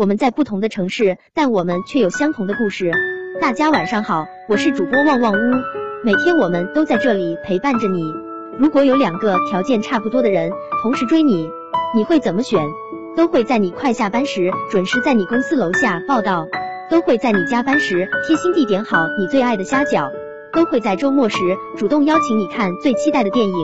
[0.00, 2.90] 我们在不同的城市，但我们却有相同的故事。
[3.38, 5.36] 大家晚上好，我是主播旺旺屋，
[6.02, 8.02] 每天我们都在这里陪伴着你。
[8.58, 10.52] 如果有两个条件差不多的人
[10.82, 11.50] 同时追你，
[11.94, 12.64] 你会怎么选？
[13.14, 16.46] 都会在你快下班时准时在你公司楼下报道，
[16.90, 20.10] 都会在你加班时贴心地点好你最爱的虾饺，
[20.54, 21.36] 都会在周末时
[21.76, 23.54] 主动邀请你看最期待的电影。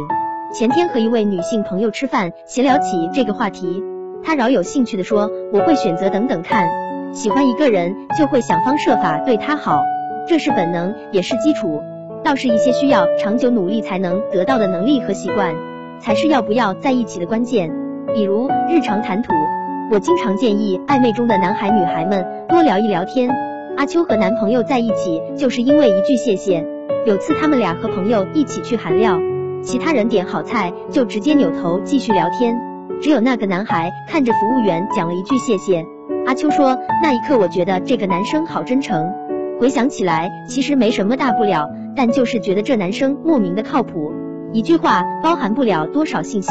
[0.54, 3.82] 前天和一位女性朋友吃饭，闲聊起这个话题，
[4.26, 6.68] 他饶有兴趣地说：“我会选择等等看，
[7.14, 9.84] 喜欢一个人就会想方设法对他好，
[10.26, 11.80] 这是本能，也是基础。
[12.24, 15.54] 倒是一些需要长久努力才能得到的能力和习惯，
[16.00, 17.70] 才是要不要在一起的关键。
[18.16, 19.32] 比如日常谈吐，
[19.92, 23.30] 我经常建议暧昧中的男孩女孩们多聊一聊天。
[23.76, 26.66] 阿秋和男朋友在一起就是因为一句谢谢。
[27.06, 29.20] 有次他们俩和朋友一起去韩料。”
[29.62, 32.56] 其他人点好菜就直接扭头继续聊天，
[33.02, 35.84] 只有那个男孩看着服务员讲了一句谢谢。
[36.26, 39.06] 阿秋说，那一刻我觉得这个男生好真诚。
[39.60, 44.12] 回想起来，其实没什么大不了，但就是觉得这男生莫名的靠谱。
[44.52, 46.50] 一句话包含不了多少信息，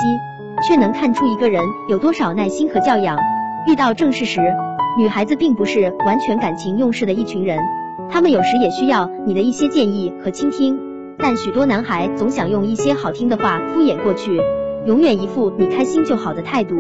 [0.68, 3.18] 却能看出一个人有多少耐心和教养。
[3.68, 4.42] 遇到正事时，
[4.98, 7.60] 女孩子并不是完全感情用事的一群人，
[8.10, 10.80] 他们有时也需要你的一些建议和倾听。
[11.18, 14.40] 但许多男孩总想用一些好听的话敷衍过去，
[14.86, 16.76] 永远一副你开心就好的态度，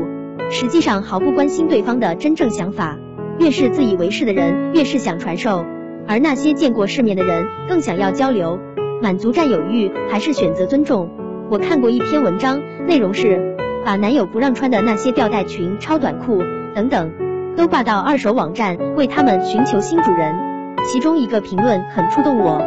[0.51, 2.99] 实际上毫不关心对方的真正想法。
[3.39, 5.65] 越是自以为是的人，越是想传授；
[6.07, 8.59] 而那些见过世面的人，更想要交流，
[9.01, 11.09] 满足占有欲，还是选择尊重。
[11.49, 16.43] 我看过一篇文章，内容是把男友不让穿的那些吊带裙、超短裤
[16.75, 17.11] 等等，
[17.57, 20.35] 都挂到二手网站，为他们寻求新主人。
[20.91, 22.61] 其中一个评论很触动我。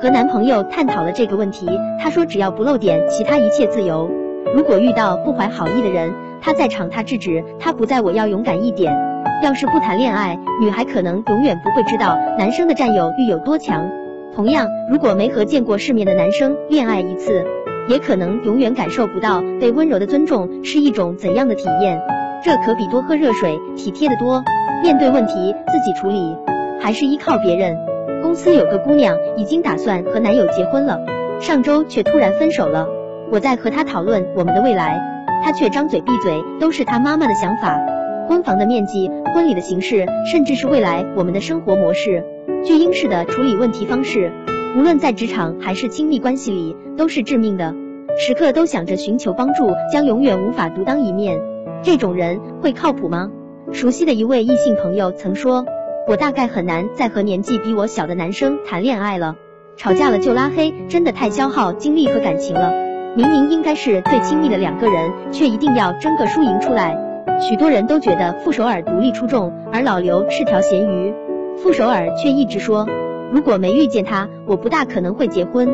[0.00, 1.66] 和男朋友探讨了这个问题，
[2.00, 4.08] 他说只要不露点，其他一切自由。
[4.54, 8.96] 如果遇到不怀好意的人，他在场，他制止，他不在，我要勇敢一点。
[9.42, 13.90] 要是不谈恋爱，女孩可能永远不会知道男生的占有欲有多强。
[14.32, 17.44] 同样，如果没和见过世面的男生恋爱一次，
[17.88, 22.00] 也可能永远感受不到被温柔的尊重是一种怎样的体验。
[22.44, 24.40] 这可比多喝热水体贴的多。
[24.84, 26.36] 面对问题自己处理，
[26.80, 27.76] 还是依靠别人？
[28.22, 31.00] 公司有个姑娘已经打算和男友结婚了，
[31.40, 32.86] 上周却突然分手了。
[33.30, 35.00] 我在和他讨论我们的未来，
[35.42, 37.78] 他却张嘴闭嘴都是他妈妈的想法。
[38.28, 42.24] 婚房的面积、婚礼的形式，甚至是未来我们的生活模式、
[42.64, 44.32] 巨婴式的处理问题方式，
[44.76, 47.74] 无论在职场还是亲密关系里，都是致命的。
[48.16, 51.40] 时刻都想着寻求帮助，将永远无法独当一面。
[51.82, 53.30] 这种人会靠谱吗？
[53.72, 55.64] 熟悉的一位异性朋友曾说。
[56.06, 59.36] 我大概很难再和年纪比我小的男生谈恋爱了，
[59.78, 62.83] 吵架了就拉黑，真的太消耗精力和感情了。
[63.16, 66.98] 明明应该是最亲密的两个人，却一定要争个输赢出来。
[67.40, 71.14] 许多人都觉得傅首尔独立出众，而老刘是条咸鱼。
[71.56, 72.86] 傅首尔却一直说，
[73.32, 75.68] 如果没遇见他，我不大可能会结婚，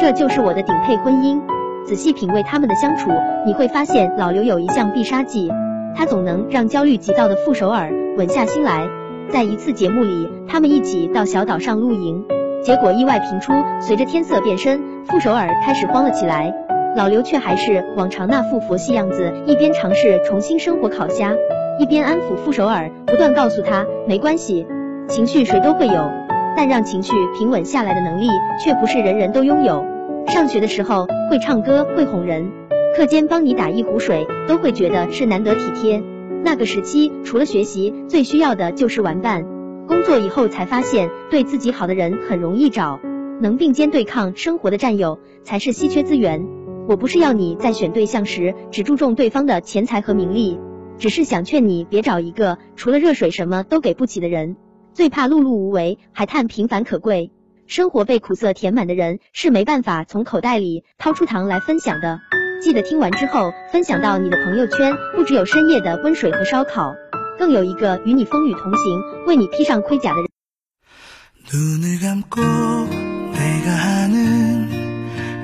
[0.00, 1.38] 这就是我的顶配婚姻。
[1.84, 3.10] 仔细品味他们的相处，
[3.44, 5.50] 你会发现老刘有一项必杀技，
[5.94, 8.88] 他总能让焦虑急躁的傅首尔稳下心来。
[9.28, 12.24] 在一次节目里，他们一起到小岛上露营，
[12.62, 13.52] 结果意外频出。
[13.80, 16.52] 随着天色变深，傅首尔开始慌了起来，
[16.96, 21.34] 老刘却还是往常那副佛系样子，一边尝试重新生火烤虾，
[21.78, 24.66] 一边安抚傅首尔，不断告诉他没关系，
[25.06, 26.10] 情绪谁都会有，
[26.56, 28.28] 但让情绪平稳下来的能力
[28.64, 29.84] 却不是人人都拥有。
[30.28, 32.50] 上学的时候会唱歌会哄人，
[32.96, 36.02] 课间帮你打一壶水都会觉得是难得体贴。
[36.42, 39.44] 那个时期，除了学习，最需要的就是玩伴。
[39.86, 42.98] 工作以后才发现，对自己好的人很容易找，
[43.42, 46.46] 能并肩对抗生活的战友才是稀缺资源。
[46.88, 50.58] 我不是要你在选对象时只注重对方的钱财和名利，
[50.98, 54.56] 只是想劝你别找一个除了热水什么都给不起的人。
[54.92, 57.32] 最怕碌碌无为，还叹平凡可贵。
[57.66, 62.20] 生活被苦涩填满的人是没办法从口袋里掏出糖来分享的。
[62.62, 66.94] 记得听完之后分享到你的朋友圈，不只有深夜的温水和烧烤，
[67.36, 70.30] 更有一个与你风雨同行、为你披上盔甲的人。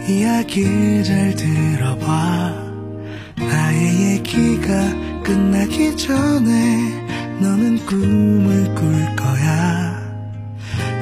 [0.09, 2.55] 이야기 잘 들어봐.
[3.37, 10.03] 나의 얘기가 끝나기 전에 너는 꿈을 꿀 거야.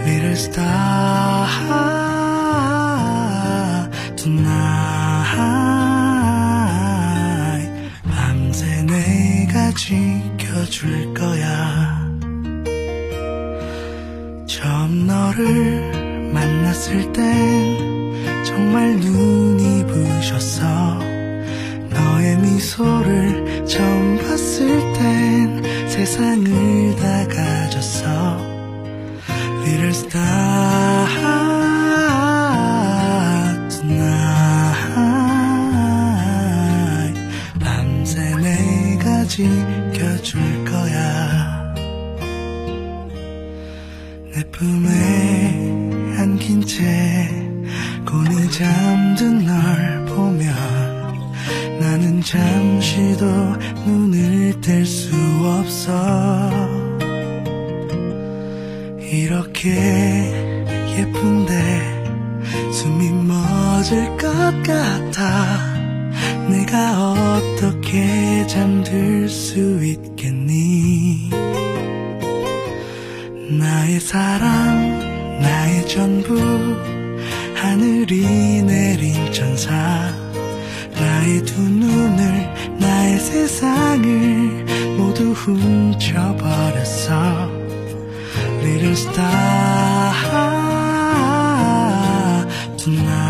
[0.05, 2.10] Little star.
[22.70, 28.38] 미소를 처음 봤을 땐 세상을 다 가졌어.
[29.64, 31.08] Little star
[33.69, 34.81] tonight.
[37.58, 41.75] 밤새 내가 지켜줄 거야.
[44.32, 45.10] 내 품에
[52.20, 53.26] 잠시도
[53.87, 55.14] 눈을 뗄 수
[55.44, 56.50] 없어.
[59.00, 59.70] 이렇게
[60.96, 62.00] 예쁜데
[62.72, 64.28] 숨이 멎을 것
[64.62, 65.58] 같아.
[66.49, 71.31] 내가 어떻게 잠들 수 있겠니?
[73.58, 76.38] 나의 사랑 나의 전부
[77.56, 79.30] 하늘이 내린
[81.31, 87.15] 나의 두 눈을 나의 세상을 모두 훔쳐버렸어.
[88.59, 90.12] Little star
[92.77, 93.21] tonight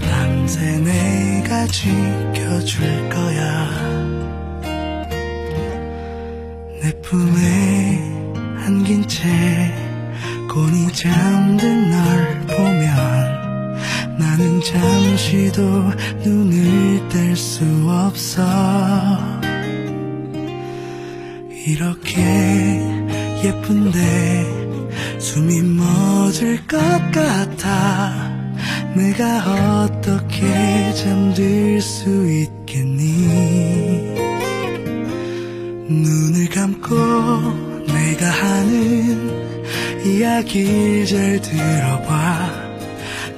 [0.00, 3.70] 밤새 내가 지켜줄 거야.
[6.82, 8.00] 내 품에
[8.66, 9.28] 안긴 채
[10.50, 11.95] 곤히 잠든 널
[15.26, 15.62] 잠시도
[16.24, 18.42] 눈을 뗄 수 없어.
[21.66, 22.22] 이렇게
[23.44, 26.78] 예쁜데 숨이 멎을 것
[27.10, 28.30] 같아.
[28.94, 33.04] 내가 어떻게 잠들 수 있겠니?
[35.88, 36.94] 눈을 감고
[37.92, 42.65] 내가 하는 이야기 잘 들어봐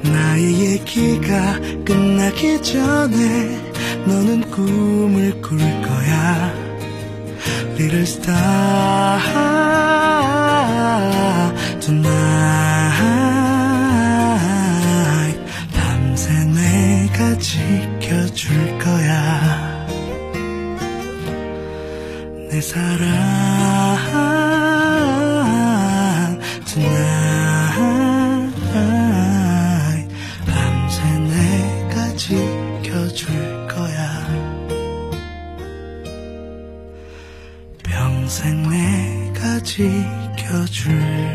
[0.03, 3.69] 나의 얘기가 끝나기 전에
[4.07, 6.53] 너는 꿈을 꿀 거야.
[7.79, 9.21] Little star
[11.81, 12.19] tonight.
[15.73, 19.87] 밤새 내가 지켜줄 거야.
[22.51, 22.99] 내 사랑
[26.65, 27.69] tonight
[39.79, 41.28] 지켜줄